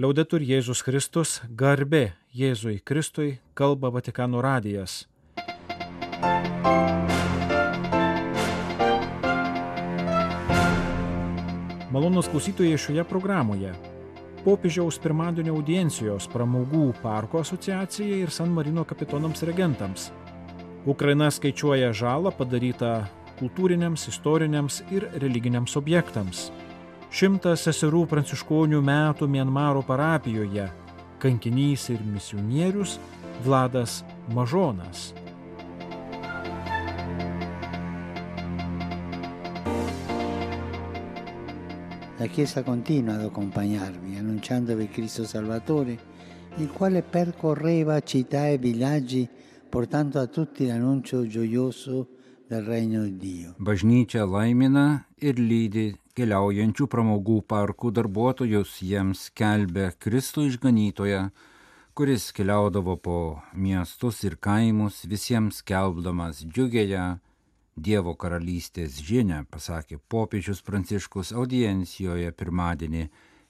Liaudetur 0.00 0.40
Jėzus 0.40 0.80
Kristus, 0.80 1.30
garbė 1.60 2.14
Jėzui 2.32 2.78
Kristui, 2.80 3.34
kalba 3.52 3.90
Vatikano 3.92 4.40
radijas. 4.40 5.02
Malonus 11.92 12.30
klausytojai 12.32 12.78
šioje 12.80 13.04
programoje. 13.10 13.74
Popiežiaus 14.46 14.96
pirmadienio 15.04 15.58
audiencijos 15.58 16.30
pramogų 16.32 16.86
parko 17.02 17.44
asociacijai 17.44 18.22
ir 18.22 18.32
San 18.32 18.56
Marino 18.56 18.86
kapitonams 18.88 19.44
regentams. 19.50 20.08
Ukraina 20.88 21.28
skaičiuoja 21.28 21.92
žalą 21.92 22.32
padarytą 22.40 23.02
kultūriniams, 23.42 24.08
istoriniams 24.08 24.80
ir 24.96 25.10
religiniams 25.20 25.76
objektams. 25.76 26.48
Šimtas 27.10 27.64
seserų 27.66 28.04
pranciškonių 28.06 28.78
metų 28.86 29.26
Mienmaro 29.26 29.80
parapijoje, 29.82 30.68
kankinys 31.18 31.88
ir 31.90 32.04
misionierius 32.06 33.00
Vladas 33.42 34.04
Mažonas. 34.30 35.10
La 42.20 42.28
Chiesa 42.30 42.62
continua 42.62 43.16
ad 43.16 43.24
accompagnarmi, 43.24 44.16
annunciandovi 44.16 44.86
Cristo 44.88 45.24
Salvatore, 45.24 45.98
il 46.58 46.70
quale 46.70 47.02
percorreva 47.02 47.98
città 48.02 48.46
e 48.46 48.58
villaggi 48.58 49.28
portando 49.68 50.20
a 50.20 50.28
tutti 50.28 50.64
l'annuncio 50.64 51.26
gioioso 51.26 52.06
del 52.46 52.62
regno 52.62 53.02
di 53.02 53.16
Dio. 53.16 53.54
Bažnyčia 53.58 54.24
laimina 54.26 55.06
ir 55.18 55.38
lydi 55.38 55.96
keliaujančių 56.20 56.86
pramogų 56.92 57.38
parkų 57.48 57.90
darbuotojus, 57.96 58.74
jiems 58.84 59.30
kelbė 59.36 59.86
Kristų 60.04 60.50
išganytoje, 60.50 61.22
kuris 61.96 62.28
keliaudavo 62.36 62.96
po 63.00 63.16
miestus 63.56 64.20
ir 64.28 64.36
kaimus, 64.36 65.00
visiems 65.08 65.62
kelbdamas 65.64 66.44
džiugėją 66.44 67.08
Dievo 67.80 68.12
karalystės 68.20 68.98
žinę, 69.00 69.46
pasakė 69.48 69.96
popiežius 70.12 70.60
Pranciškus 70.66 71.30
audiencijoje 71.32 72.32
pirmadienį 72.36 73.06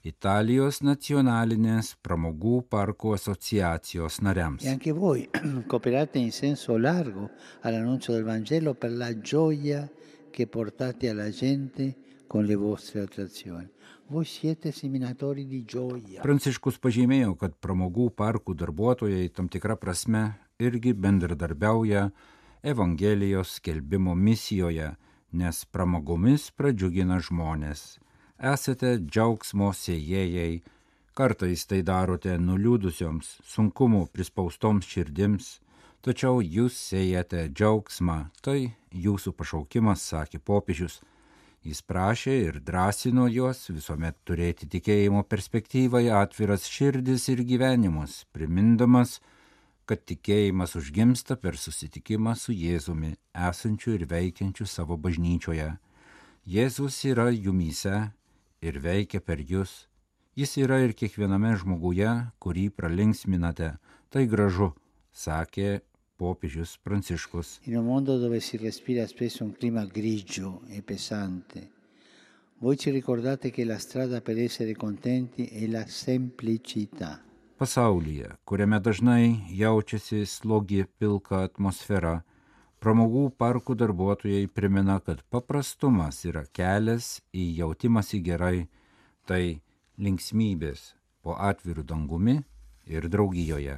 Italijos 0.06 0.78
nacionalinės 0.86 1.96
pramogų 2.04 2.60
parkų 2.70 3.16
asociacijos 3.16 4.20
nariams. 4.22 4.62
E 4.62 4.76
con 12.30 12.44
le 12.44 12.54
vostre 12.54 13.00
attrazioni. 13.00 13.68
Voi 14.06 14.24
siete 14.24 14.70
seminatori 14.70 15.48
di 15.50 15.64
gioia. 15.66 16.22
Pranciškus 16.22 16.76
pažymėjo, 16.78 17.32
kad 17.34 17.56
pramogų 17.58 18.06
parkų 18.14 18.54
darbuotojai 18.54 19.32
tam 19.34 19.48
tikrą 19.50 19.74
prasme 19.74 20.22
irgi 20.62 20.92
bendradarbiauja 20.94 22.04
Evangelijos 22.62 23.56
skelbimo 23.58 24.14
misijoje, 24.14 24.92
nes 25.34 25.64
pramogomis 25.74 26.46
pradžiugina 26.54 27.18
žmonės. 27.18 27.98
Esate 28.38 28.94
džiaugsmo 29.02 29.74
sėjėjai, 29.74 30.62
kartais 31.18 31.66
tai 31.66 31.82
darote 31.82 32.38
nuliūdusioms, 32.38 33.40
sunkumų 33.42 34.06
prispaustoms 34.14 34.86
širdims, 34.86 35.56
tačiau 35.98 36.38
jūs 36.38 36.78
sėjate 36.78 37.48
džiaugsmą, 37.50 38.20
tai 38.38 38.76
jūsų 38.94 39.34
pašaukimas, 39.34 40.06
sakė 40.14 40.38
popiežius. 40.38 41.02
Jis 41.60 41.82
prašė 41.84 42.34
ir 42.40 42.56
drąsino 42.64 43.26
juos 43.28 43.66
visuomet 43.68 44.16
turėti 44.24 44.68
tikėjimo 44.74 45.20
perspektyvai 45.28 46.06
atviras 46.16 46.64
širdis 46.64 47.26
ir 47.28 47.42
gyvenimus, 47.44 48.22
primindamas, 48.32 49.18
kad 49.84 50.00
tikėjimas 50.08 50.72
užgimsta 50.80 51.36
per 51.36 51.58
susitikimą 51.60 52.32
su 52.38 52.56
Jėzumi, 52.56 53.12
esančiu 53.50 53.92
ir 53.98 54.06
veikiančiu 54.08 54.64
savo 54.64 54.96
bažnyčioje. 54.96 55.68
Jėzus 56.48 56.96
yra 57.10 57.28
jumyse 57.28 57.96
ir 58.64 58.80
veikia 58.80 59.20
per 59.20 59.44
jūs. 59.44 59.84
Jis 60.38 60.56
yra 60.62 60.80
ir 60.80 60.96
kiekviename 60.96 61.52
žmoguje, 61.60 62.08
kurį 62.40 62.70
pralinksminate. 62.72 63.74
Tai 64.08 64.24
gražu, 64.30 64.72
sakė 65.12 65.82
popiežius 66.20 66.76
Pranciškus. 66.84 67.60
E 70.68 70.82
pesante, 70.82 71.68
voi 72.60 72.76
ci 72.76 72.90
ricordate 72.90 73.50
che 73.50 73.64
la 73.64 73.78
strada 73.78 74.20
per 74.20 74.38
essere 74.38 74.74
contenti 74.74 75.46
è 75.46 75.66
la 75.66 75.86
semplicità. 75.86 77.24
Pasaulyje, 77.56 78.38
kuriame 78.44 78.80
dažnai 78.80 79.44
jaučiasi 79.52 80.24
slogi 80.24 80.84
pilka 80.84 81.42
atmosfera, 81.44 82.14
pramogų 82.80 83.26
parkų 83.36 83.76
darbuotojai 83.82 84.46
primena, 84.48 84.96
kad 85.04 85.20
paprastumas 85.28 86.22
yra 86.24 86.46
kelias 86.56 87.18
į 87.36 87.44
jautimąsi 87.58 88.22
gerai, 88.24 88.68
tai 89.28 89.60
linksmybės 90.00 90.94
po 91.20 91.36
atvirų 91.36 91.84
dangumi 91.84 92.38
ir 92.88 93.08
draugijoje. 93.12 93.76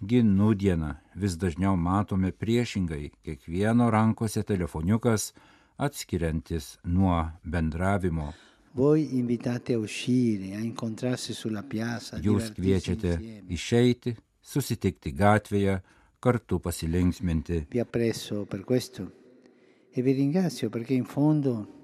Ginų 0.00 0.54
dieną 0.56 0.94
vis 1.20 1.34
dažniau 1.36 1.76
matome 1.76 2.30
priešingai 2.32 3.10
kiekvieno 3.20 3.90
rankose 3.92 4.40
telefoniukas 4.48 5.34
atskiriantis 5.76 6.78
nuo 6.84 7.18
bendravimo. 7.44 8.32
Voi 8.72 9.18
invitate 9.18 9.74
a 9.74 9.78
uscire, 9.78 10.54
a 10.56 10.60
incontrarsi 10.60 11.34
sulla 11.34 11.62
piazza. 11.62 12.16
a 12.16 12.20
Jūs 12.20 12.52
kviečiate 12.56 13.18
išeiti, 13.48 14.16
susitikti 14.40 15.12
gatvėje, 15.12 15.82
kartu 16.18 16.60
pasilinksminti. 16.60 17.66
Vi 17.68 17.78
apprezzo 17.78 18.46
per 18.46 18.64
questo 18.64 19.12
e 19.90 20.00
vi 20.00 20.12
ringrazio 20.12 20.70
perché 20.70 20.94
in 20.94 21.04
fondo 21.04 21.78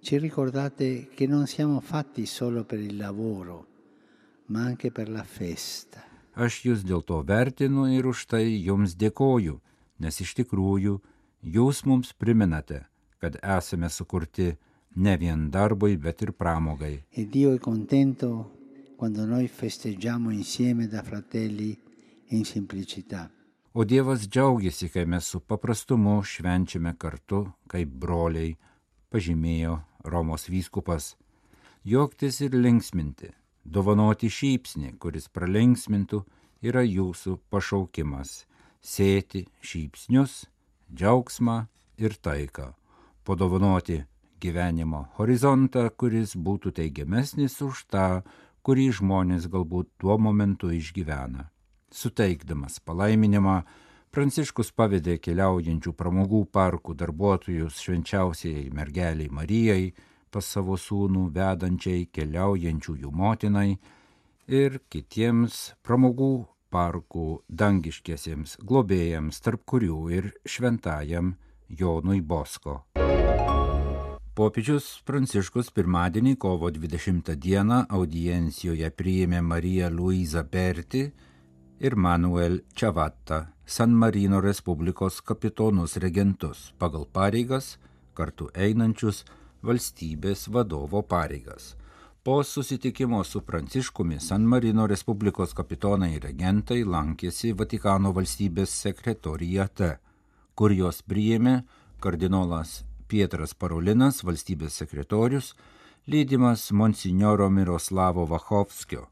ci 0.00 0.18
ricordate 0.18 1.08
che 1.08 1.26
non 1.26 1.46
siamo 1.46 1.80
fatti 1.80 2.26
solo 2.26 2.64
per 2.64 2.80
il 2.80 2.98
lavoro, 2.98 3.66
ma 4.46 4.62
anche 4.64 4.90
per 4.90 5.08
la 5.08 5.24
festa. 5.24 6.13
Aš 6.34 6.64
jūs 6.66 6.82
dėl 6.82 7.02
to 7.06 7.20
vertinu 7.22 7.86
ir 7.94 8.06
už 8.10 8.26
tai 8.26 8.42
jums 8.50 8.96
dėkoju, 8.98 9.60
nes 10.02 10.20
iš 10.20 10.34
tikrųjų 10.40 10.98
jūs 11.56 11.84
mums 11.86 12.12
priminate, 12.12 12.84
kad 13.22 13.38
esame 13.38 13.90
sukurti 13.90 14.56
ne 14.96 15.16
vien 15.16 15.50
darbui, 15.50 15.96
bet 15.96 16.22
ir 16.22 16.32
pramogai. 16.32 17.04
E. 17.14 17.26
O 23.74 23.84
Dievas 23.84 24.26
džiaugiasi, 24.28 24.88
kai 24.88 25.04
mes 25.06 25.24
su 25.26 25.40
paprastumu 25.40 26.22
švenčiame 26.22 26.94
kartu 26.98 27.44
kaip 27.70 27.94
broliai, 28.02 28.56
pažymėjo 29.10 29.78
Romos 30.04 30.48
vyskupas. 30.50 31.14
Joktis 31.84 32.40
ir 32.40 32.54
linksminti, 32.54 33.30
dovanoti 33.64 34.30
šypsnį, 34.30 34.94
kuris 35.00 35.28
pralinksmintų, 35.28 36.22
yra 36.62 36.84
jūsų 36.84 37.38
pašaukimas- 37.50 38.44
sėti 38.94 39.46
šypsnius, 39.60 40.46
džiaugsmą 40.94 41.66
ir 41.98 42.14
taiką, 42.14 42.74
padovanoti 43.24 44.04
gyvenimo 44.40 45.08
horizontą, 45.16 45.90
kuris 45.90 46.36
būtų 46.36 46.72
teigiamesnis 46.72 47.60
už 47.62 47.86
tą, 47.88 48.22
kurį 48.62 48.92
žmonės 49.00 49.48
galbūt 49.48 49.88
tuo 49.98 50.18
momentu 50.18 50.68
išgyvena. 50.68 51.50
Suteikdamas 51.90 52.80
palaiminimą, 52.80 53.64
Pranciškus 54.14 54.68
pavedė 54.78 55.16
keliaujančių 55.18 55.90
pramogų 55.98 56.44
parkų 56.54 56.94
darbuotojus 56.94 57.80
švenčiausiai 57.82 58.68
mergeliai 58.70 59.26
Marijai, 59.26 59.88
pas 60.34 60.46
savo 60.56 60.74
sūnų 60.80 61.28
vedančiai 61.36 62.08
keliaujančiųjų 62.10 63.12
motinai 63.14 63.68
ir 64.50 64.80
kitiems 64.90 65.60
pramogų 65.86 66.32
parkų 66.74 67.26
dangiškiesiems 67.48 68.58
globėjams, 68.66 69.38
tarp 69.44 69.62
kurių 69.70 69.98
ir 70.16 70.32
šventajam 70.42 71.36
Jonui 71.70 72.20
Bosko. 72.20 72.82
Popiežius 74.34 74.88
Pranciškus 75.06 75.68
pirmadienį 75.70 76.34
kovo 76.42 76.66
20 76.74 77.36
dieną 77.38 77.84
audiencijoje 77.86 78.90
priėmė 78.90 79.44
Mariją 79.46 79.92
Luizą 79.94 80.42
Berti 80.42 81.04
ir 81.78 81.94
Manuel 81.94 82.58
Čavatta, 82.74 83.44
San 83.64 83.94
Marino 83.94 84.40
Respublikos 84.42 85.20
kapitonus 85.22 85.94
regentus 86.02 86.72
pagal 86.82 87.06
pareigas, 87.06 87.76
kartu 88.18 88.50
einančius 88.54 89.22
valstybės 89.64 90.48
vadovo 90.52 91.02
pareigas. 91.02 91.74
Po 92.24 92.42
susitikimo 92.44 93.24
su 93.24 93.40
Pranciškumi 93.40 94.20
San 94.20 94.46
Marino 94.48 94.86
Respublikos 94.88 95.52
kapitonai 95.52 96.18
regentai 96.22 96.78
lankėsi 96.84 97.52
Vatikano 97.52 98.14
valstybės 98.16 98.72
sekretorijate, 98.86 99.90
kur 100.56 100.72
jos 100.72 101.02
priėmė 101.04 101.58
kardinolas 102.00 102.84
Pietras 103.08 103.52
Parolinas, 103.52 104.22
valstybės 104.24 104.78
sekretorius, 104.80 105.50
lydimas 106.08 106.70
monsinjoro 106.72 107.50
Miroslavo 107.50 108.24
Vachovskio, 108.30 109.04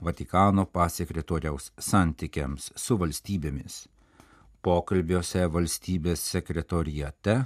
Vatikano 0.00 0.66
pasekretoriaus 0.66 1.70
santykiams 1.78 2.70
su 2.76 2.98
valstybėmis. 3.00 3.86
Pokalbiuose 4.60 5.46
valstybės 5.48 6.26
sekretorijate, 6.34 7.38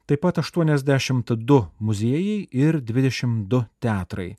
Taip 0.05 0.19
pat 0.25 0.37
82 0.43 1.71
muziejai 1.79 2.47
ir 2.51 2.81
22 2.83 3.63
teatrai. 3.79 4.35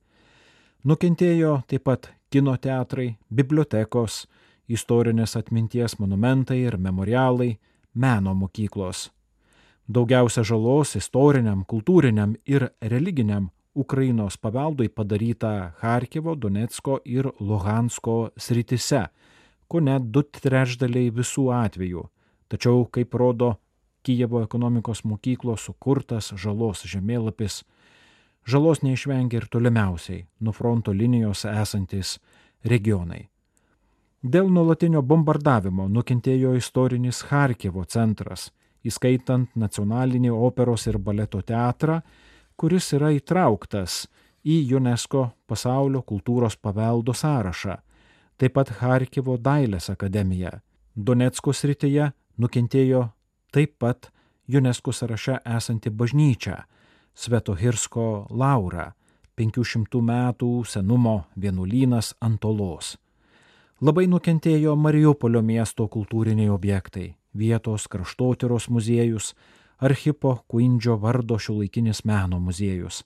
Nukentėjo 0.84 1.62
taip 1.66 1.84
pat 1.88 2.12
kino 2.34 2.56
teatrai, 2.58 3.12
bibliotekos, 3.30 4.24
istorinės 4.66 5.36
atminties 5.38 6.00
monumentai 6.02 6.64
ir 6.64 6.74
memorialai, 6.82 7.52
meno 7.94 8.32
mokyklos. 8.34 9.10
Daugiausia 9.86 10.42
žalos 10.42 10.96
istoriniam, 10.98 11.62
kultūriniam 11.62 12.32
ir 12.50 12.72
religiniam 12.82 13.52
Ukrainos 13.74 14.38
paveldui 14.38 14.88
padaryta 14.88 15.74
Harkivo, 15.78 16.34
Donetsko 16.34 16.98
ir 17.04 17.28
Luhansko 17.38 18.16
sritise, 18.36 19.04
ko 19.68 19.84
net 19.84 20.10
du 20.10 20.24
trečdaliai 20.26 21.12
visų 21.14 21.50
atvejų. 21.54 22.02
Tačiau, 22.50 22.88
kaip 22.90 23.14
rodo 23.14 23.54
Kijevo 24.04 24.42
ekonomikos 24.42 25.04
mokyklos 25.06 25.68
sukurtas 25.68 26.32
žalos 26.36 26.82
žemėlapis, 26.84 27.62
žalos 28.46 28.82
neišvengia 28.82 29.42
ir 29.42 29.46
tolimiausiai 29.50 30.26
nuo 30.40 30.52
fronto 30.52 30.92
linijos 30.92 31.44
esantis 31.44 32.18
regionai. 32.64 33.28
Dėl 34.24 34.48
nuolatinio 34.48 35.02
bombardavimo 35.02 35.88
nukentėjo 35.88 36.54
istorinis 36.56 37.22
Harkivo 37.28 37.84
centras, 37.84 38.50
įskaitant 38.84 39.50
nacionalinį 39.56 40.30
operos 40.32 40.86
ir 40.88 40.98
baleto 40.98 41.42
teatrą 41.42 42.00
kuris 42.56 42.92
yra 42.96 43.10
įtrauktas 43.14 44.04
į 44.44 44.58
UNESCO 44.76 45.28
pasaulio 45.48 46.02
kultūros 46.06 46.56
paveldo 46.60 47.14
sąrašą, 47.16 47.78
taip 48.38 48.54
pat 48.56 48.70
Harkivo 48.80 49.36
dailės 49.38 49.90
akademija. 49.90 50.60
Donetsko 50.94 51.52
srityje 51.52 52.12
nukentėjo 52.38 53.08
taip 53.54 53.78
pat 53.78 54.10
UNESCO 54.48 54.92
sąraše 54.92 55.40
esanti 55.56 55.90
bažnyčia 55.90 56.64
Svetohirsko 57.14 58.26
Laura, 58.30 58.92
500 59.36 60.00
metų 60.02 60.50
senumo 60.66 61.24
vienuolynas 61.40 62.14
Antolos. 62.20 62.96
Labai 63.80 64.06
nukentėjo 64.06 64.76
Mariupolio 64.76 65.42
miesto 65.42 65.88
kultūriniai 65.88 66.48
objektai- 66.50 67.14
vietos 67.42 67.88
kraštotyros 67.88 68.68
muziejus, 68.68 69.34
Archipo 69.78 70.44
Kuindžio 70.48 70.96
vardo 71.00 71.38
šiuolaikinis 71.38 72.04
meno 72.04 72.40
muziejus. 72.40 73.04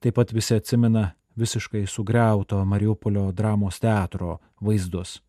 Taip 0.00 0.14
pat 0.14 0.32
visi 0.32 0.54
atsimena 0.54 1.10
visiškai 1.36 1.86
sugriauto 1.86 2.64
Mariupolio 2.64 3.32
dramos 3.32 3.80
teatro 3.80 4.38
vaizdus. 4.60 5.22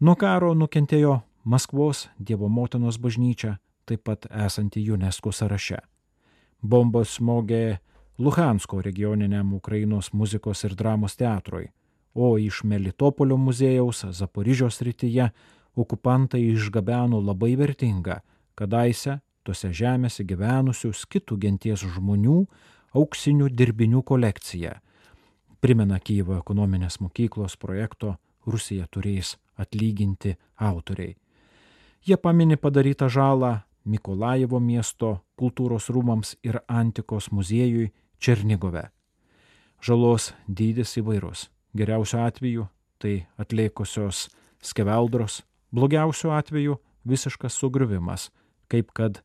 Nuo 0.00 0.16
karo 0.16 0.54
nukentėjo 0.54 1.20
Maskvos 1.44 2.08
Dievo 2.18 2.48
motinos 2.48 2.98
bažnyčia, 2.98 3.58
taip 3.86 4.04
pat 4.04 4.26
esanti 4.30 4.90
UNESCO 4.90 5.32
sąraše. 5.32 5.93
Bombos 6.64 7.18
smogė 7.18 7.78
Luhansko 8.18 8.80
regioniniam 8.80 9.52
Ukrainos 9.52 10.12
muzikos 10.16 10.64
ir 10.64 10.72
dramos 10.74 11.16
teatrui, 11.20 11.66
o 12.14 12.38
iš 12.38 12.62
Melitopolio 12.64 13.36
muziejaus 13.36 14.04
Zaporižios 14.10 14.80
rytyje 14.80 15.28
okupantai 15.76 16.40
išgabeno 16.54 17.20
labai 17.20 17.52
vertingą, 17.60 18.22
kadaise 18.56 19.18
tose 19.44 19.68
žemėse 19.76 20.24
gyvenusių 20.24 20.94
skitų 20.96 21.36
genties 21.42 21.84
žmonių 21.84 22.38
auksinių 22.96 23.50
dirbinių 23.52 24.00
kolekciją. 24.06 24.78
Primena 25.60 25.98
Kyivo 26.00 26.38
ekonominės 26.38 26.96
mokyklos 27.00 27.58
projekto 27.60 28.16
Rusija 28.46 28.86
turės 28.88 29.36
atlyginti 29.60 30.32
autoriai. 30.56 31.12
Jie 32.04 32.16
pamini 32.16 32.56
padarytą 32.56 33.08
žalą 33.12 33.58
Mikolajevo 33.84 34.60
miesto 34.60 35.18
kultūros 35.40 35.90
rūmams 35.92 36.36
ir 36.46 36.60
antikos 36.68 37.30
muziejui 37.32 37.92
Černigove. 38.18 38.88
Žalos 39.84 40.32
dydis 40.48 40.96
įvairus. 41.00 41.48
Geriausiu 41.76 42.18
atveju 42.24 42.68
tai 43.02 43.26
atliekusios 43.36 44.28
skeveldros, 44.64 45.42
blogiausiu 45.74 46.30
atveju 46.32 46.78
visiškas 47.04 47.52
sugriuvimas, 47.58 48.30
kaip 48.70 48.92
kad 48.96 49.20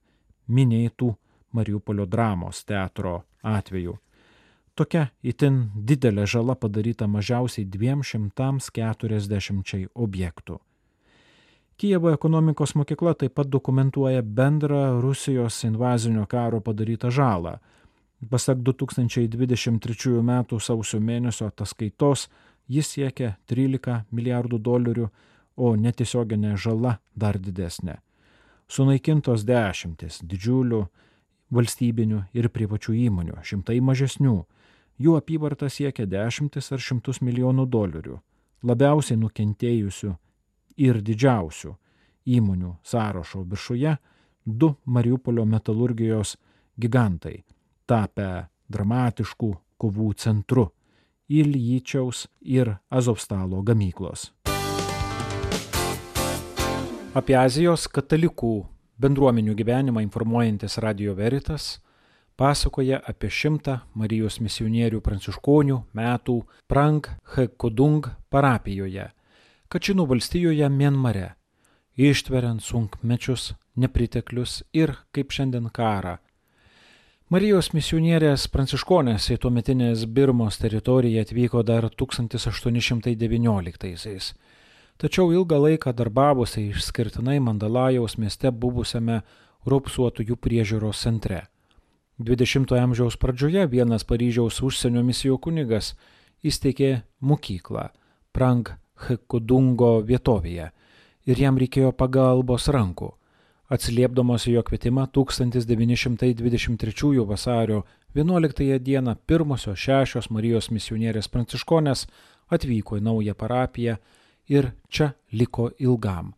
minėtų 0.49 1.15
Mariupolio 1.55 2.05
dramos 2.05 2.65
teatro 2.65 3.23
atveju. 3.41 3.97
Tokia 4.77 5.07
itin 5.25 5.71
didelė 5.73 6.25
žala 6.29 6.55
padaryta 6.55 7.07
mažiausiai 7.09 7.65
240 7.65 9.87
objektų. 9.95 10.59
Kijevo 11.79 12.11
ekonomikos 12.11 12.75
mokykla 12.75 13.13
taip 13.15 13.37
pat 13.39 13.47
dokumentuoja 13.51 14.23
bendrą 14.23 14.99
Rusijos 15.01 15.61
invazinio 15.63 16.25
karo 16.27 16.59
padarytą 16.61 17.11
žalą. 17.11 17.55
Pasak 18.29 18.59
2023 18.67 20.19
m. 20.19 20.33
sausio 20.59 20.99
mėnesio 20.99 21.47
ataskaitos, 21.47 22.27
jis 22.67 22.91
siekia 22.97 23.37
13 23.47 24.03
milijardų 24.11 24.59
dolerių, 24.59 25.07
o 25.55 25.73
netiesioginė 25.75 26.57
žala 26.57 26.99
dar 27.15 27.39
didesnė 27.39 27.99
sunaikintos 28.69 29.43
dešimtis 29.47 30.21
didžiulių 30.29 30.83
valstybinių 31.53 32.23
ir 32.37 32.49
privačių 32.53 32.95
įmonių, 33.07 33.39
šimtai 33.43 33.79
mažesnių. 33.81 34.37
Jų 34.99 35.15
apyvarta 35.17 35.69
siekia 35.71 36.05
dešimtis 36.09 36.71
ar 36.75 36.83
šimtus 36.83 37.21
milijonų 37.25 37.65
dolerių. 37.71 38.19
Labiausiai 38.67 39.17
nukentėjusių 39.17 40.13
ir 40.79 41.01
didžiausių 41.03 41.75
įmonių 42.29 42.75
sąrašo 42.83 43.43
viršuje 43.43 43.97
du 44.45 44.73
Mariupolio 44.85 45.45
metalurgijos 45.45 46.37
gigantai, 46.79 47.43
tapę 47.85 48.47
dramatiškų 48.71 49.53
kovų 49.77 50.13
centru- 50.17 50.69
Ilyčiaus 51.39 52.27
ir 52.41 52.77
Azovstalo 52.89 53.61
gamyklos. 53.61 54.31
Apie 57.13 57.35
Azijos 57.37 57.87
katalikų 57.87 58.65
bendruomenių 58.97 59.53
gyvenimą 59.55 60.01
informuojantis 60.01 60.77
Radio 60.77 61.13
Veritas 61.15 61.79
pasakoja 62.39 63.01
apie 63.07 63.29
šimtą 63.29 63.79
Marijos 63.93 64.39
misionierių 64.39 65.01
pranciškonių 65.03 65.79
metų 65.93 66.35
Prang 66.67 67.07
Hekudung 67.35 68.07
parapijoje, 68.29 69.09
Kačinų 69.69 70.09
valstijoje 70.09 70.65
Mienmare, 70.73 71.37
ištveriant 71.93 72.57
sunkmečius, 72.65 73.53
nepriteklius 73.77 74.65
ir, 74.73 74.97
kaip 75.13 75.29
šiandien, 75.31 75.69
karą. 75.69 76.17
Marijos 77.29 77.69
misionierės 77.77 78.49
pranciškonės 78.49 79.29
į 79.35 79.37
tuometinės 79.43 80.09
Birmos 80.09 80.57
teritoriją 80.57 81.21
atvyko 81.21 81.61
dar 81.61 81.85
1819-aisiais 81.93 84.33
tačiau 84.99 85.31
ilgą 85.31 85.57
laiką 85.63 85.93
darbavosi 85.95 86.65
išskirtinai 86.73 87.39
Mandalajaus 87.39 88.17
mieste 88.19 88.51
buvusiame 88.51 89.21
Rupsuotųjų 89.69 90.35
priežiūros 90.39 91.05
centre. 91.05 91.45
20-ojo 92.19 92.83
amžiaus 92.83 93.15
pradžioje 93.19 93.63
vienas 93.71 94.03
Paryžiaus 94.07 94.59
užsienio 94.63 95.03
misijų 95.07 95.37
kunigas 95.39 95.93
įsteigė 96.43 97.05
mokyklą 97.23 97.89
Prang 98.35 98.75
Hekudungo 99.07 99.99
vietovėje 100.05 100.69
ir 101.29 101.39
jam 101.39 101.57
reikėjo 101.59 101.91
pagalbos 101.95 102.67
rankų. 102.73 103.13
Atsiliepdamos 103.69 104.47
jo 104.49 104.63
kvietimą 104.65 105.05
1923 105.13 107.25
vasario 107.25 107.83
11 108.15 108.79
dieną 108.79 109.15
pirmosios 109.25 109.77
šešios 109.77 110.29
Marijos 110.33 110.71
misionierės 110.73 111.27
pranciškonės 111.29 112.07
atvyko 112.49 112.97
į 112.97 113.01
naują 113.05 113.35
parapiją 113.37 113.97
ir 114.49 114.71
čia 114.89 115.13
liko 115.31 115.69
ilgam. 115.77 116.33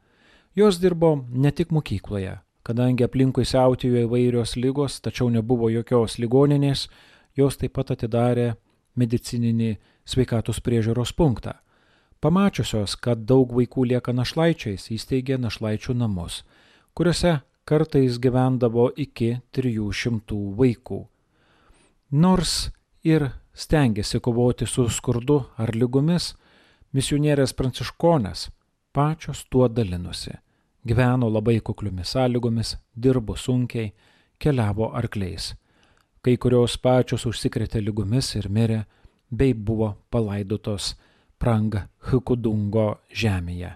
Jos 0.56 0.80
dirbo 0.84 1.24
ne 1.32 1.52
tik 1.52 1.72
mokykloje, 1.72 2.40
kadangi 2.68 3.04
aplinkui 3.08 3.46
siautėjo 3.48 4.04
įvairios 4.04 4.60
lygos, 4.60 5.00
tačiau 5.00 5.32
nebuvo 5.32 5.72
jokios 5.72 6.20
ligoninės, 6.20 6.90
jos 7.40 7.58
taip 7.58 7.72
pat 7.80 7.96
atidarė 7.96 8.60
medicininį 9.00 9.78
sveikatos 10.04 10.60
priežiūros 10.60 11.16
punktą. 11.16 11.64
Pamačiusios, 12.22 12.96
kad 13.02 13.24
daug 13.26 13.54
vaikų 13.58 13.88
lieka 13.94 14.14
našlaičiais, 14.14 14.92
įsteigė 14.94 15.40
našlaičių 15.42 15.96
namus, 15.98 16.44
kuriuose 16.94 17.40
kartais 17.66 18.20
gyvendavo 18.22 18.92
iki 18.96 19.40
300 19.58 20.38
vaikų. 20.60 21.00
Nors 22.12 22.70
ir 23.04 23.32
stengiasi 23.54 24.22
kovoti 24.22 24.68
su 24.70 24.86
skurdu 24.90 25.42
ar 25.58 25.74
lygomis, 25.76 26.36
Misionierės 26.92 27.54
pranciškonės 27.56 28.50
pačios 28.92 29.46
tuo 29.48 29.70
dalinosi. 29.72 30.34
Gyveno 30.84 31.30
labai 31.32 31.62
kukliomis 31.64 32.10
sąlygomis, 32.12 32.74
dirbo 33.04 33.38
sunkiai, 33.40 33.94
keliavo 34.36 34.90
arkliais. 35.00 35.54
Kai 36.20 36.34
kurios 36.36 36.76
pačios 36.76 37.24
užsikrėtė 37.30 37.80
lygomis 37.86 38.34
ir 38.36 38.50
mirė, 38.52 38.82
bei 39.32 39.54
buvo 39.56 39.94
palaidotos 40.12 40.98
Prang 41.42 41.82
Hukudungo 42.12 43.02
žemėje. 43.10 43.72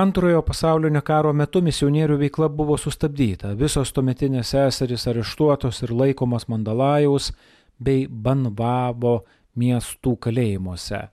Antrojo 0.00 0.42
pasaulinio 0.46 1.02
karo 1.06 1.32
metu 1.34 1.62
misionierių 1.62 2.18
veikla 2.24 2.48
buvo 2.50 2.76
sustabdyta, 2.78 3.54
visos 3.54 3.94
tuometinės 3.94 4.52
seserys 4.54 5.06
areštuotos 5.10 5.82
ir 5.86 5.94
laikomas 5.94 6.48
Mandalajaus 6.50 7.30
bei 7.78 8.06
Banvavo 8.10 9.20
miestų 9.58 10.16
kalėjimuose 10.26 11.08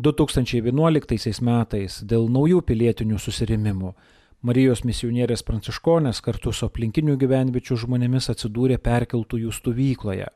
2011 0.00 1.42
metais 1.44 2.00
dėl 2.08 2.28
naujų 2.32 2.62
pilietinių 2.64 3.18
susirimimų. 3.20 3.92
Marijos 4.40 4.80
misionierės 4.88 5.42
pranciškonės 5.44 6.22
kartu 6.24 6.54
su 6.56 6.64
aplinkinių 6.64 7.18
gyvenviečių 7.20 7.76
žmonėmis 7.82 8.30
atsidūrė 8.32 8.78
perkeltųjų 8.80 9.52
stovykloje. 9.52 10.30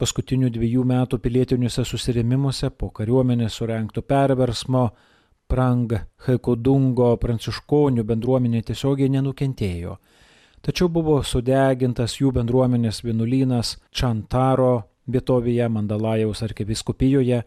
Paskutinių 0.00 0.48
dviejų 0.54 0.86
metų 0.88 1.18
pilietiniuose 1.20 1.84
susirėmimuose 1.84 2.70
po 2.72 2.88
kariuomenės 2.96 3.58
surenkto 3.60 4.00
perversmo 4.02 4.86
Prang 5.52 5.92
Hekodungo 6.24 7.10
pranciškonių 7.20 8.06
bendruomenė 8.08 8.62
tiesiogiai 8.70 9.12
nenukentėjo, 9.12 9.98
tačiau 10.64 10.88
buvo 10.88 11.18
sudegintas 11.20 12.16
jų 12.22 12.32
bendruomenės 12.38 13.02
vienuolynas 13.04 13.74
Čantaro 13.92 14.72
vietovėje 15.12 15.68
Mandalajaus 15.68 16.40
arkiviskupijoje, 16.48 17.42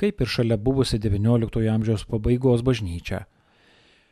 kaip 0.00 0.20
ir 0.24 0.30
šalia 0.32 0.56
buvusi 0.56 0.98
XIX 0.98 1.68
amžiaus 1.74 2.06
pabaigos 2.08 2.64
bažnyčia. 2.64 3.26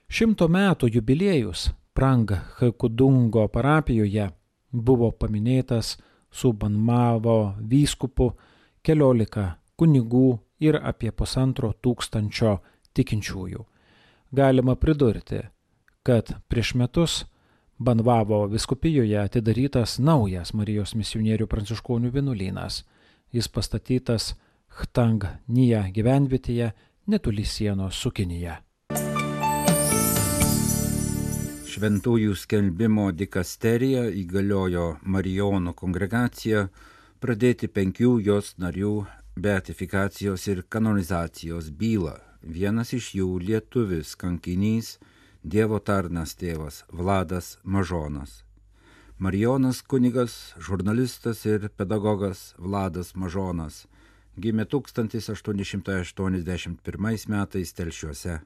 Šimto 0.08 0.48
metų 0.48 0.90
jubiliejus 0.92 1.70
Prang 1.96 2.30
Hekudungo 2.60 3.48
parapijoje 3.52 4.28
buvo 4.72 5.10
paminėtas 5.10 5.96
su 6.30 6.52
Banmavo 6.52 7.54
vyskupu, 7.58 8.30
keliolika 8.84 9.56
kunigų 9.76 10.38
ir 10.60 10.78
apie 10.78 11.10
pusantro 11.10 11.72
tūkstančio 11.72 12.58
tikinčiųjų. 12.94 13.64
Galima 14.32 14.76
pridurti, 14.76 15.42
kad 16.02 16.34
prieš 16.48 16.74
metus 16.74 17.24
Banvavo 17.78 18.46
viskupijoje 18.50 19.20
atidarytas 19.20 19.98
naujas 20.02 20.50
Marijos 20.52 20.96
misionierių 20.98 21.46
pranciškonių 21.46 22.10
vienuolynas. 22.10 22.82
Jis 23.30 23.46
pastatytas 23.48 24.32
Htang 24.78 25.24
Nija 25.50 25.80
gyvenvietėje 25.90 26.68
netoli 27.10 27.42
sienos 27.42 27.96
su 27.98 28.12
Kinija. 28.14 28.52
Šventųjų 31.72 32.36
skelbimo 32.38 33.08
dikasterija 33.10 34.04
įgaliojo 34.20 34.86
Marijonų 35.02 35.74
kongregaciją 35.82 36.62
pradėti 37.18 37.66
penkių 37.66 38.12
jos 38.28 38.52
narių 38.62 38.94
beatifikacijos 39.34 40.46
ir 40.54 40.62
kanonizacijos 40.70 41.72
bylą. 41.82 42.14
Vienas 42.42 42.94
iš 42.94 43.12
jų 43.18 43.28
lietuvis 43.50 44.14
kankinys, 44.14 44.98
Dievo 45.42 45.78
tarnas 45.82 46.38
tėvas 46.38 46.84
Vladas 46.92 47.56
Mažonas. 47.62 48.44
Marijonas 49.18 49.82
kunigas, 49.82 50.54
žurnalistas 50.58 51.46
ir 51.46 51.70
pedagogas 51.74 52.52
Vladas 52.58 53.14
Mažonas 53.14 53.86
gimė 54.38 54.70
1881 54.70 57.26
metais 57.34 57.74
telšiuose. 57.74 58.38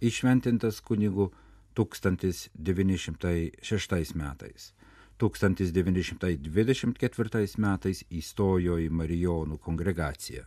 Išventintas 0.00 0.80
kunigu 0.80 1.28
1906 1.74 4.14
metais. 4.14 4.74
1924 5.18 7.58
metais 7.62 8.04
įstojo 8.10 8.78
į 8.82 8.90
Marijonų 8.90 9.58
kongregaciją. 9.62 10.42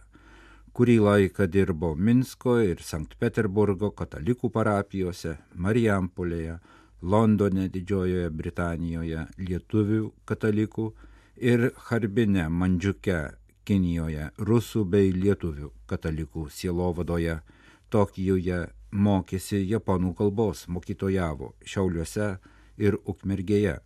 Kurį 0.76 1.00
laiką 1.02 1.48
dirbo 1.50 1.96
Minsko 1.96 2.60
ir 2.62 2.82
Sankt 2.86 3.18
Peterburgo 3.18 3.92
katalikų 3.98 4.50
parapijose, 4.54 5.38
Marijampolėje, 5.56 6.60
Londone, 7.02 7.70
Didžiojoje 7.74 8.30
Britanijoje, 8.30 9.26
lietuvių 9.38 10.12
katalikų 10.30 10.94
ir 11.38 11.72
Harbine, 11.88 12.50
Mandžiuke, 12.50 13.32
Kinijoje, 13.68 14.30
rusų 14.48 14.86
bei 14.88 15.10
lietuvių 15.12 15.74
katalikų 15.92 16.48
sielovadoje, 16.56 17.44
Tokijoje, 17.92 18.72
mokėsi 18.92 19.60
japonų 19.68 20.14
kalbos, 20.16 20.68
mokytojavo 20.72 21.54
Šiauliuose 21.68 22.40
ir 22.80 22.96
Ukmergėje. 23.04 23.84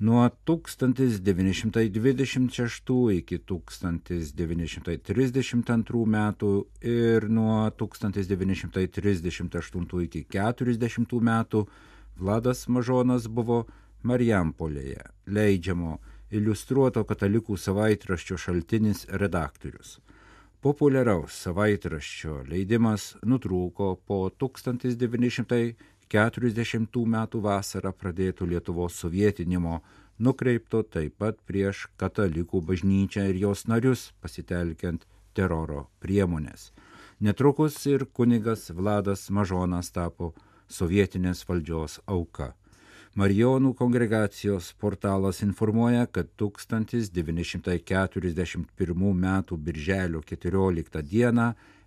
Nuo 0.00 0.30
1926 0.48 3.20
iki 3.20 3.38
1932 3.52 6.06
metų 6.16 6.66
ir 6.82 7.28
nuo 7.28 7.70
1938 7.70 10.02
iki 10.08 10.24
1940 10.26 11.20
metų 11.30 11.66
Vladas 12.18 12.68
Mažonas 12.68 13.28
buvo 13.28 13.66
Marijampolėje, 14.02 15.04
leidžiamo 15.28 16.00
iliustruoto 16.30 17.04
katalikų 17.04 17.56
savaitraščio 17.58 18.36
šaltinis 18.38 19.06
redaktorius. 19.22 19.98
Populiaraus 20.60 21.32
savaitraščio 21.46 22.42
leidimas 22.48 23.16
nutrūko 23.24 23.96
po 24.06 24.30
1940 24.42 27.06
metų 27.14 27.40
vasarą 27.46 27.92
pradėto 27.96 28.46
Lietuvos 28.46 28.94
sovietinimo, 29.00 29.80
nukreipto 30.18 30.82
taip 30.84 31.16
pat 31.16 31.36
prieš 31.48 31.88
katalikų 31.96 32.60
bažnyčią 32.60 33.24
ir 33.30 33.36
jos 33.46 33.66
narius, 33.72 34.12
pasitelkiant 34.20 35.06
teroro 35.32 35.88
priemonės. 36.04 36.72
Netrukus 37.20 37.86
ir 37.86 38.04
kunigas 38.12 38.70
Vladas 38.70 39.30
Mažonas 39.30 39.90
tapo 39.92 40.34
sovietinės 40.68 41.48
valdžios 41.48 42.00
auka. 42.06 42.54
Marijonų 43.18 43.72
kongregacijos 43.74 44.68
portalas 44.78 45.42
informuoja, 45.42 46.06
kad 46.06 46.30
1941 46.38 49.10
m. 49.10 49.42
birželio 49.58 50.22
14 50.22 51.02
d. 51.02 51.26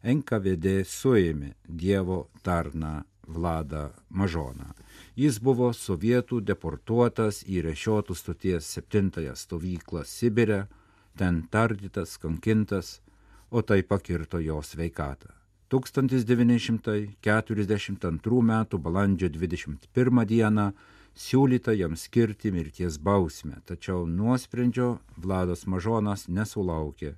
NKVD 0.04 0.84
suėmė 0.84 1.56
Dievo 1.64 2.28
tarną 2.44 3.08
Vladą 3.28 3.92
Mažoną. 4.10 4.74
Jis 5.16 5.40
buvo 5.40 5.72
sovietų 5.72 6.42
deportuotas 6.44 7.44
į 7.48 7.62
Rešiotų 7.70 8.16
stoties 8.20 8.66
septintąją 8.68 9.36
stovyklą 9.36 10.04
Sibire, 10.04 10.68
ten 11.16 11.48
tardytas, 11.48 12.18
kankintas, 12.20 13.02
o 13.50 13.62
tai 13.62 13.84
pakirto 13.84 14.40
jo 14.44 14.62
sveikatą. 14.62 15.28
1942 15.72 18.40
m. 18.44 18.66
balandžio 18.76 19.30
21 19.30 20.26
d 20.28 20.44
siūlyta 21.16 21.72
jam 21.78 21.96
skirti 21.96 22.52
mirties 22.52 22.98
bausmę, 22.98 23.62
tačiau 23.66 24.08
nuosprendžio 24.10 24.98
Vladas 25.18 25.66
Mažonas 25.68 26.28
nesulaukė. 26.28 27.16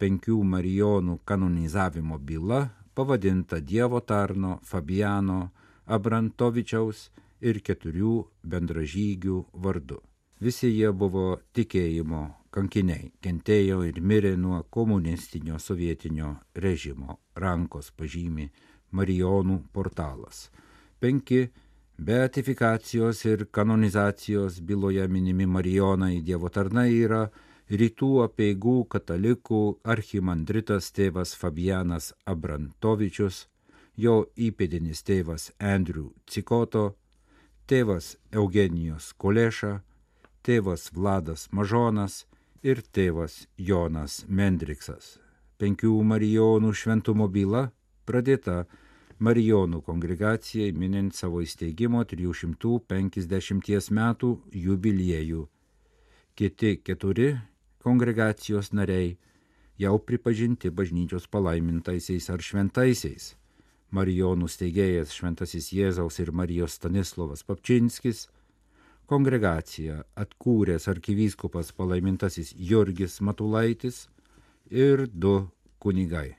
penkių 0.01 0.41
Marijonų 0.43 1.19
kanonizavimo 1.25 2.17
byla, 2.19 2.67
pavadinta 2.93 3.59
Dievo 3.61 4.01
tarno 4.01 4.59
Fabiano 4.63 5.51
Abrantovičiaus 5.85 7.09
ir 7.41 7.61
keturių 7.61 8.13
bendražygių 8.43 9.43
vardu. 9.53 10.01
Visi 10.41 10.69
jie 10.69 10.89
buvo 10.93 11.39
tikėjimo 11.57 12.23
kankiniai, 12.53 13.11
kentėjo 13.21 13.83
ir 13.85 14.01
mirė 14.01 14.35
nuo 14.37 14.63
komunistinio 14.69 15.57
sovietinio 15.61 16.35
režimo, 16.55 17.19
rankos 17.35 17.89
pažymi 17.97 18.49
Marijonų 18.91 19.61
portalas. 19.73 20.47
Penki 20.99 21.47
beatifikacijos 21.97 23.25
ir 23.25 23.45
kanonizacijos 23.51 24.61
byloje 24.61 25.07
minimi 25.07 25.45
Marijonai 25.45 26.21
Dievo 26.21 26.49
tarnai 26.49 26.89
yra 26.93 27.27
rytų 27.69 28.11
apieigų 28.23 28.77
katalikų 28.93 29.61
archimandritas 29.83 30.91
tėvas 30.95 31.33
Fabianas 31.35 32.13
Abrantovičius, 32.25 33.47
jo 33.97 34.27
įpėdinis 34.37 35.03
tėvas 35.03 35.51
Andrew 35.59 36.13
Cikoto, 36.29 36.95
tėvas 37.67 38.15
Eugenijos 38.31 39.11
Koleša, 39.17 39.81
tėvas 40.43 40.91
Vladas 40.95 41.49
Mažonas 41.51 42.25
ir 42.63 42.81
tėvas 42.93 43.47
Jonas 43.57 44.23
Mendriksas. 44.29 45.17
Penkių 45.57 45.91
Marijonų 46.05 46.71
šventumo 46.77 47.27
byla 47.27 47.71
pradėta 48.07 48.65
Marijonų 49.19 49.81
kongregacijai 49.85 50.71
minint 50.77 51.15
savo 51.17 51.41
įsteigimo 51.41 52.03
350 52.05 53.91
metų 53.99 54.29
jubiliejų. 54.53 55.47
Kiti 56.37 56.75
keturi 56.85 57.31
kongregacijos 57.81 58.71
nariai 58.77 59.17
jau 59.81 59.97
pripažinti 59.97 60.69
bažnyčios 60.69 61.27
palaimintaisiais 61.33 62.29
ar 62.29 62.41
šventaisiais. 62.41 63.35
Marijonų 63.91 64.49
steigėjas 64.51 65.13
Šventasis 65.15 65.71
Jėzaus 65.71 66.19
ir 66.19 66.33
Marijos 66.35 66.73
Stanislavas 66.75 67.45
Papčinskis, 67.47 68.25
kongregaciją 69.07 70.01
atkūręs 70.19 70.89
arkivyskupas 70.91 71.71
palaimintasis 71.71 72.51
Jurgis 72.53 73.21
Matulaitis 73.23 74.09
ir 74.69 75.07
du 75.07 75.47
kunigai. 75.79 76.35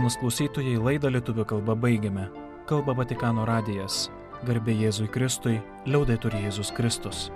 Malonus 0.05 0.21
klausytojai 0.21 0.75
laidą 0.77 1.09
lietuvių 1.09 1.43
kalba 1.49 1.73
baigiame. 1.73 2.27
Kalba 2.69 2.93
Vatikano 2.93 3.41
radijas. 3.49 4.11
Garbė 4.45 4.75
Jėzui 4.77 5.07
Kristui, 5.09 5.55
liaudai 5.89 6.19
turi 6.21 6.43
Jėzus 6.43 6.69
Kristus. 6.77 7.31